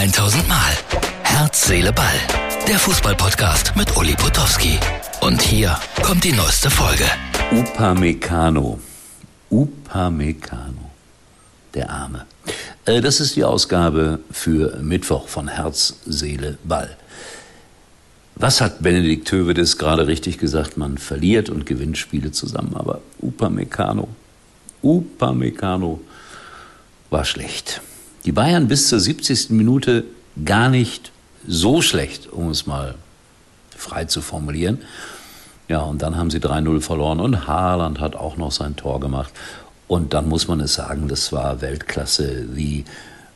1000 0.00 0.48
Mal. 0.48 0.72
Herz, 1.24 1.66
Seele, 1.66 1.92
Ball. 1.92 2.14
Der 2.66 2.78
Fußballpodcast 2.78 3.76
mit 3.76 3.94
Uli 3.98 4.14
Potowski. 4.14 4.78
Und 5.20 5.42
hier 5.42 5.78
kommt 6.02 6.24
die 6.24 6.32
neueste 6.32 6.70
Folge. 6.70 7.04
Upamecano. 7.52 8.80
Upamecano. 9.50 10.90
Der 11.74 11.90
Arme. 11.90 12.24
Äh, 12.86 13.02
Das 13.02 13.20
ist 13.20 13.36
die 13.36 13.44
Ausgabe 13.44 14.20
für 14.30 14.78
Mittwoch 14.80 15.28
von 15.28 15.48
Herz, 15.48 15.96
Seele, 16.06 16.56
Ball. 16.64 16.96
Was 18.36 18.62
hat 18.62 18.82
Benedikt 18.82 19.30
Hövedes 19.30 19.76
gerade 19.76 20.06
richtig 20.06 20.38
gesagt? 20.38 20.78
Man 20.78 20.96
verliert 20.96 21.50
und 21.50 21.66
gewinnt 21.66 21.98
Spiele 21.98 22.32
zusammen. 22.32 22.74
Aber 22.74 23.02
Upamecano, 23.20 24.08
Upamecano 24.82 26.00
war 27.10 27.26
schlecht. 27.26 27.82
Die 28.24 28.32
Bayern 28.32 28.68
bis 28.68 28.88
zur 28.88 29.00
70. 29.00 29.50
Minute 29.50 30.04
gar 30.44 30.68
nicht 30.68 31.10
so 31.46 31.80
schlecht, 31.80 32.30
um 32.30 32.50
es 32.50 32.66
mal 32.66 32.94
frei 33.76 34.04
zu 34.04 34.20
formulieren. 34.20 34.78
Ja, 35.68 35.80
und 35.80 36.02
dann 36.02 36.16
haben 36.16 36.30
sie 36.30 36.38
3-0 36.38 36.80
verloren 36.80 37.20
und 37.20 37.46
Haaland 37.46 38.00
hat 38.00 38.16
auch 38.16 38.36
noch 38.36 38.52
sein 38.52 38.76
Tor 38.76 39.00
gemacht. 39.00 39.32
Und 39.88 40.14
dann 40.14 40.28
muss 40.28 40.48
man 40.48 40.60
es 40.60 40.74
sagen, 40.74 41.08
das 41.08 41.32
war 41.32 41.60
Weltklasse, 41.60 42.46
wie 42.54 42.84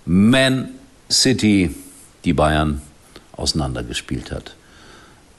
Man 0.05 0.69
City 1.11 1.75
die 2.25 2.33
Bayern 2.33 2.83
auseinandergespielt 3.33 4.31
hat. 4.31 4.55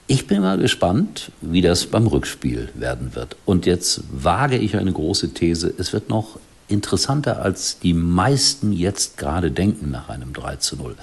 Ich 0.08 0.28
bin 0.28 0.42
mal 0.42 0.58
gespannt, 0.58 1.32
wie 1.42 1.62
das 1.62 1.86
beim 1.88 2.08
Rückspiel 2.08 2.70
werden 2.76 3.16
wird. 3.16 3.38
Und 3.46 3.66
jetzt 3.66 4.02
wage 4.12 4.58
ich 4.58 4.78
eine 4.78 4.92
große 4.92 5.34
These. 5.34 5.74
Es 5.78 5.94
wird 5.94 6.10
noch 6.10 6.40
interessanter, 6.68 7.42
als 7.42 7.80
die 7.80 7.94
meisten 7.94 8.72
jetzt 8.72 9.18
gerade 9.18 9.52
denken 9.52 9.92
nach 9.92 10.10
einem 10.10 10.34
3 10.34 10.58
zu 10.58 10.76
0. 10.78 10.96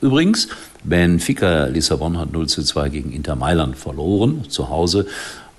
Übrigens, 0.00 0.48
Benfica 0.82 1.66
Lissabon 1.66 2.18
hat 2.18 2.32
0 2.32 2.48
zu 2.48 2.62
2 2.62 2.88
gegen 2.88 3.12
Inter 3.12 3.36
Mailand 3.36 3.76
verloren, 3.76 4.48
zu 4.48 4.68
Hause. 4.68 5.06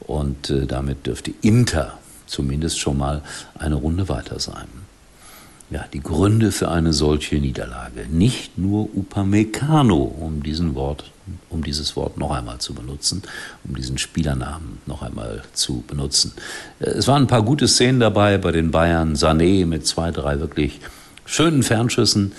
Und 0.02 0.50
äh, 0.50 0.66
damit 0.66 1.06
dürfte 1.08 1.34
Inter 1.42 1.98
zumindest 2.26 2.80
schon 2.80 2.98
mal 2.98 3.22
eine 3.58 3.76
Runde 3.76 4.10
weiter 4.10 4.40
sein. 4.40 4.83
Ja, 5.70 5.86
die 5.92 6.02
Gründe 6.02 6.52
für 6.52 6.70
eine 6.70 6.94
solche 6.94 7.38
Niederlage. 7.38 8.06
Nicht 8.12 8.58
nur 8.58 8.90
Upamecano, 8.96 10.04
um 10.04 10.44
diesen 10.44 10.76
Wort, 10.76 11.12
um 11.50 11.64
dieses 11.64 11.96
Wort 11.96 12.18
noch 12.18 12.32
einmal 12.32 12.60
zu 12.60 12.74
benutzen, 12.74 13.24
um 13.64 13.76
diesen 13.76 13.98
Spielernamen 13.98 14.80
noch 14.86 15.02
einmal 15.02 15.42
zu 15.54 15.84
benutzen. 15.88 16.34
Es 16.80 17.08
waren 17.08 17.24
ein 17.24 17.28
paar 17.28 17.44
gute 17.44 17.68
Szenen 17.68 18.00
dabei 18.00 18.38
bei 18.38 18.52
den 18.52 18.72
Bayern. 18.72 19.16
Sané 19.16 19.66
mit 19.66 19.88
zwei, 19.88 20.12
drei 20.12 20.40
wirklich 20.40 20.80
schönen 21.26 21.64
Fernschüssen. 21.64 22.34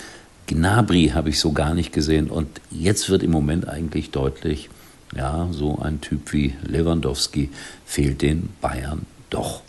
Gnabry 0.46 1.12
habe 1.14 1.30
ich 1.30 1.40
so 1.40 1.52
gar 1.52 1.74
nicht 1.74 1.92
gesehen. 1.92 2.30
Und 2.30 2.60
jetzt 2.70 3.08
wird 3.08 3.22
im 3.22 3.30
Moment 3.30 3.66
eigentlich 3.66 4.10
deutlich, 4.10 4.68
ja, 5.16 5.48
so 5.50 5.78
ein 5.78 6.00
Typ 6.00 6.32
wie 6.32 6.54
Lewandowski 6.62 7.50
fehlt 7.86 8.22
den 8.22 8.50
Bayern 8.60 9.06
doch. 9.34 9.62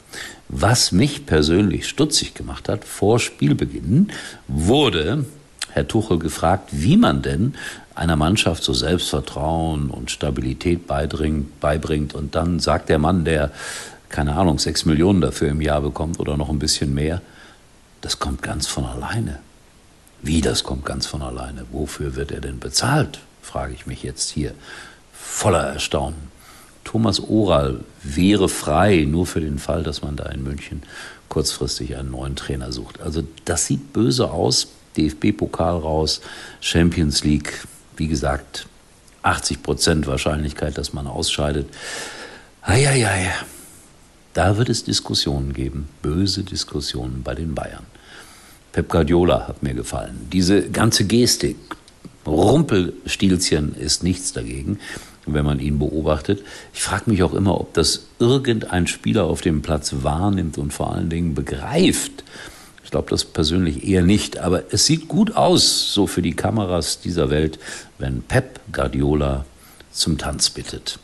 Was 0.48 0.92
mich 0.92 1.26
persönlich 1.26 1.88
stutzig 1.88 2.34
gemacht 2.34 2.70
hat, 2.70 2.86
vor 2.86 3.20
Spielbeginn 3.20 4.12
wurde 4.48 5.26
Herr 5.72 5.88
Tuchel 5.88 6.20
gefragt, 6.20 6.70
wie 6.72 6.96
man 6.96 7.22
denn 7.22 7.56
einer 7.96 8.16
Mannschaft 8.16 8.64
so 8.64 8.74
Selbstvertrauen 8.74 9.90
und 9.90 10.12
Stabilität 10.12 10.88
beibringt. 10.88 12.14
Und 12.14 12.36
dann 12.36 12.60
sagt 12.60 12.90
der 12.90 13.00
Mann, 13.00 13.26
der, 13.26 13.52
keine 14.10 14.36
Ahnung, 14.36 14.60
sechs 14.60 14.86
Millionen 14.86 15.22
dafür 15.22 15.50
im 15.50 15.62
Jahr 15.62 15.82
bekommt 15.82 16.20
oder 16.20 16.38
noch 16.38 16.50
ein 16.50 16.60
bisschen 16.60 16.94
mehr, 16.94 17.22
das 18.02 18.20
kommt 18.20 18.42
ganz 18.42 18.68
von 18.68 18.86
alleine. 18.86 19.40
Wie, 20.22 20.42
das 20.42 20.64
kommt 20.64 20.86
ganz 20.86 21.08
von 21.08 21.22
alleine? 21.22 21.66
Wofür 21.72 22.16
wird 22.16 22.32
er 22.32 22.42
denn 22.42 22.60
bezahlt? 22.60 23.20
frage 23.42 23.74
ich 23.74 23.86
mich 23.86 24.04
jetzt 24.04 24.32
hier 24.32 24.54
voller 25.14 25.64
Erstaunen. 25.64 26.35
Thomas 26.86 27.20
Oral 27.20 27.82
wäre 28.04 28.48
frei, 28.48 29.06
nur 29.06 29.26
für 29.26 29.42
den 29.42 29.60
Fall, 29.60 29.84
dass 29.84 30.02
man 30.02 30.16
da 30.16 30.28
in 30.28 30.44
München 30.44 30.84
kurzfristig 31.28 31.98
einen 31.98 32.12
neuen 32.12 32.38
Trainer 32.38 32.72
sucht. 32.72 33.02
Also 33.02 33.24
das 33.44 33.66
sieht 33.66 33.92
böse 33.92 34.32
aus. 34.32 34.68
DFB-Pokal 34.96 35.78
raus, 35.78 36.22
Champions 36.62 37.26
League, 37.26 37.68
wie 37.98 38.08
gesagt, 38.08 38.68
80 39.24 39.62
Prozent 39.62 40.08
Wahrscheinlichkeit, 40.08 40.78
dass 40.78 40.94
man 40.94 41.08
ausscheidet. 41.08 41.68
Eieiei, 42.62 43.30
da 44.34 44.58
wird 44.58 44.70
es 44.70 44.86
Diskussionen 44.86 45.52
geben, 45.52 45.90
böse 46.02 46.44
Diskussionen 46.44 47.24
bei 47.24 47.36
den 47.36 47.56
Bayern. 47.56 47.86
Pep 48.72 48.90
Guardiola 48.90 49.48
hat 49.50 49.64
mir 49.64 49.74
gefallen. 49.74 50.28
Diese 50.32 50.70
ganze 50.70 51.06
Gestik, 51.06 51.58
Rumpelstilzchen 52.26 53.76
ist 53.76 54.04
nichts 54.04 54.34
dagegen 54.34 54.80
wenn 55.26 55.46
man 55.46 55.60
ihn 55.60 55.80
beobachtet. 55.80 56.44
Ich 56.74 56.82
frage 56.82 57.10
mich 57.10 57.24
auch 57.24 57.34
immer, 57.34 57.60
ob 57.60 57.74
das 57.74 58.08
irgendein 58.20 58.88
Spieler 58.88 59.26
auf 59.26 59.42
dem 59.42 59.62
Platz 59.62 59.96
wahrnimmt 60.02 60.58
und 60.58 60.74
vor 60.74 60.94
allen 60.94 61.10
Dingen 61.10 61.34
begreift. 61.34 62.24
Ich 62.84 62.92
glaube 62.92 63.10
das 63.10 63.26
persönlich 63.26 63.88
eher 63.88 64.04
nicht, 64.04 64.38
aber 64.38 64.72
es 64.72 64.86
sieht 64.86 65.08
gut 65.08 65.36
aus, 65.36 65.94
so 65.94 66.06
für 66.06 66.22
die 66.22 66.36
Kameras 66.36 67.00
dieser 67.00 67.30
Welt, 67.30 67.58
wenn 67.98 68.22
Pep 68.22 68.60
Guardiola 68.72 69.46
zum 69.92 70.18
Tanz 70.18 70.52
bittet. 70.52 71.00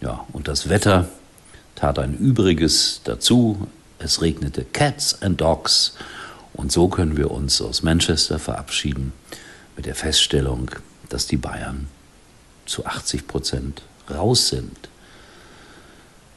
Ja, 0.00 0.26
und 0.32 0.48
das 0.48 0.68
Wetter 0.68 1.08
tat 1.76 1.98
ein 1.98 2.16
Übriges 2.18 3.02
dazu. 3.04 3.68
Es 3.98 4.20
regnete 4.20 4.64
Cats 4.64 5.22
and 5.22 5.40
Dogs. 5.40 5.94
Und 6.54 6.72
so 6.72 6.88
können 6.88 7.16
wir 7.16 7.30
uns 7.30 7.62
aus 7.62 7.82
Manchester 7.82 8.38
verabschieden 8.38 9.12
mit 9.76 9.86
der 9.86 9.94
Feststellung, 9.94 10.70
dass 11.08 11.26
die 11.26 11.36
Bayern 11.36 11.86
zu 12.66 12.86
80 12.86 13.26
Prozent 13.26 13.82
raus 14.10 14.48
sind. 14.48 14.88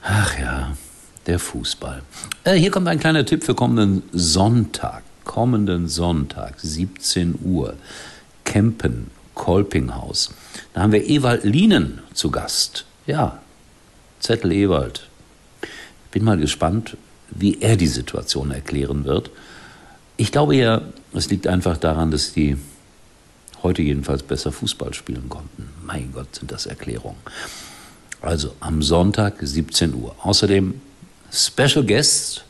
Ach 0.03 0.37
ja, 0.39 0.77
der 1.25 1.39
Fußball. 1.39 2.01
Äh, 2.43 2.55
hier 2.55 2.71
kommt 2.71 2.87
ein 2.87 2.99
kleiner 2.99 3.25
Tipp 3.25 3.43
für 3.43 3.55
kommenden 3.55 4.03
Sonntag. 4.11 5.03
Kommenden 5.23 5.87
Sonntag, 5.87 6.59
17 6.59 7.39
Uhr. 7.43 7.73
Kempen, 8.43 9.09
Kolpinghaus. 9.33 10.31
Da 10.73 10.81
haben 10.81 10.91
wir 10.91 11.09
Ewald 11.09 11.43
Lienen 11.43 11.99
zu 12.13 12.29
Gast. 12.29 12.85
Ja, 13.07 13.39
Zettel 14.19 14.51
Ewald. 14.51 15.09
Bin 16.11 16.23
mal 16.23 16.37
gespannt, 16.37 16.97
wie 17.31 17.59
er 17.59 17.75
die 17.75 17.87
Situation 17.87 18.51
erklären 18.51 19.05
wird. 19.05 19.31
Ich 20.17 20.31
glaube 20.31 20.55
ja, 20.55 20.81
es 21.13 21.29
liegt 21.29 21.47
einfach 21.47 21.77
daran, 21.77 22.11
dass 22.11 22.33
die 22.33 22.57
heute 23.65 23.81
jedenfalls 23.81 24.21
besser 24.21 24.51
Fußball 24.51 24.93
spielen 24.93 25.27
konnten. 25.27 25.69
Mein 25.83 26.11
Gott, 26.13 26.35
sind 26.35 26.51
das 26.51 26.67
Erklärungen. 26.67 27.17
Also 28.21 28.53
am 28.59 28.83
Sonntag 28.83 29.37
17 29.41 29.93
Uhr. 29.95 30.15
Außerdem 30.21 30.79
Special 31.31 31.83
Guest 31.83 32.45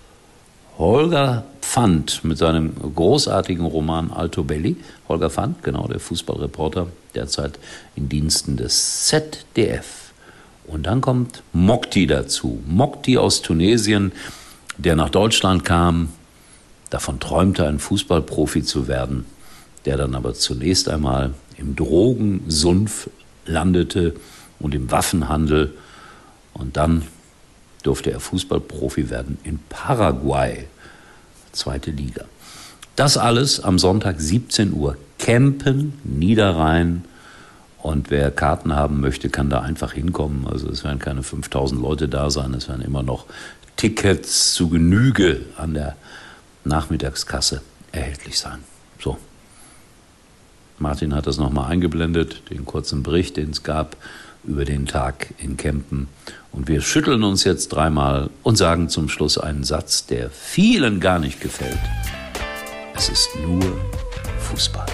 Holger 0.77 1.45
Pfand 1.61 2.25
mit 2.25 2.37
seinem 2.37 2.73
großartigen 2.95 3.65
Roman 3.65 4.11
Alto 4.11 4.43
Belli. 4.43 4.75
Holger 5.07 5.29
Pfand, 5.29 5.63
genau, 5.63 5.87
der 5.87 6.01
Fußballreporter, 6.01 6.87
derzeit 7.15 7.59
in 7.95 8.09
Diensten 8.09 8.57
des 8.57 9.05
ZDF. 9.07 10.11
Und 10.67 10.85
dann 10.85 10.99
kommt 10.99 11.43
Mokti 11.53 12.07
dazu. 12.07 12.61
Mokti 12.67 13.17
aus 13.17 13.41
Tunesien, 13.41 14.11
der 14.77 14.97
nach 14.97 15.09
Deutschland 15.09 15.63
kam, 15.63 16.09
davon 16.89 17.21
träumte, 17.21 17.65
ein 17.65 17.79
Fußballprofi 17.79 18.63
zu 18.63 18.89
werden 18.89 19.25
der 19.85 19.97
dann 19.97 20.15
aber 20.15 20.33
zunächst 20.33 20.89
einmal 20.89 21.33
im 21.57 21.75
Drogensumpf 21.75 23.09
landete 23.45 24.15
und 24.59 24.73
im 24.73 24.91
Waffenhandel. 24.91 25.73
Und 26.53 26.77
dann 26.77 27.03
durfte 27.83 28.11
er 28.11 28.19
Fußballprofi 28.19 29.09
werden 29.09 29.37
in 29.43 29.59
Paraguay, 29.69 30.65
zweite 31.51 31.91
Liga. 31.91 32.25
Das 32.95 33.17
alles 33.17 33.59
am 33.59 33.77
Sonntag 33.77 34.19
17 34.19 34.73
Uhr. 34.73 34.97
Campen, 35.19 35.93
Niederrhein. 36.03 37.05
Und 37.81 38.09
wer 38.09 38.31
Karten 38.31 38.73
haben 38.73 38.99
möchte, 38.99 39.29
kann 39.29 39.49
da 39.49 39.61
einfach 39.61 39.93
hinkommen. 39.93 40.47
Also 40.47 40.69
es 40.69 40.83
werden 40.83 40.99
keine 40.99 41.21
5000 41.21 41.79
Leute 41.79 42.07
da 42.07 42.31
sein. 42.31 42.53
Es 42.53 42.67
werden 42.67 42.83
immer 42.83 43.03
noch 43.03 43.25
Tickets 43.75 44.53
zu 44.53 44.69
Genüge 44.69 45.41
an 45.57 45.73
der 45.73 45.95
Nachmittagskasse 46.63 47.61
erhältlich 47.91 48.39
sein. 48.39 48.59
Martin 50.77 51.15
hat 51.15 51.27
das 51.27 51.37
nochmal 51.37 51.71
eingeblendet, 51.71 52.43
den 52.49 52.65
kurzen 52.65 53.03
Bericht, 53.03 53.37
den 53.37 53.51
es 53.51 53.63
gab 53.63 53.95
über 54.43 54.65
den 54.65 54.85
Tag 54.85 55.33
in 55.37 55.57
Kempen. 55.57 56.07
Und 56.51 56.67
wir 56.67 56.81
schütteln 56.81 57.23
uns 57.23 57.43
jetzt 57.43 57.69
dreimal 57.69 58.29
und 58.43 58.57
sagen 58.57 58.89
zum 58.89 59.09
Schluss 59.09 59.37
einen 59.37 59.63
Satz, 59.63 60.05
der 60.05 60.29
vielen 60.29 60.99
gar 60.99 61.19
nicht 61.19 61.41
gefällt. 61.41 61.79
Es 62.95 63.09
ist 63.09 63.29
nur 63.45 63.61
Fußball. 64.39 64.85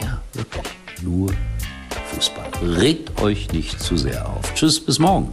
Ja, 0.00 0.20
wirklich, 0.32 0.64
nur 1.02 1.32
Fußball. 2.12 2.50
Regt 2.62 3.20
euch 3.20 3.52
nicht 3.52 3.80
zu 3.80 3.96
sehr 3.96 4.28
auf. 4.28 4.54
Tschüss, 4.54 4.80
bis 4.84 4.98
morgen. 4.98 5.32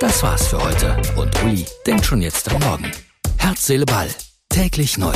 Das 0.00 0.22
war's 0.22 0.48
für 0.48 0.62
heute 0.62 0.96
und 1.16 1.42
Uli 1.44 1.64
denkt 1.86 2.04
schon 2.04 2.20
jetzt 2.20 2.52
am 2.52 2.60
Morgen. 2.60 2.90
Herz, 3.38 3.66
Seele, 3.66 3.86
Ball. 3.86 4.08
Täglich 4.48 4.98
neu. 4.98 5.14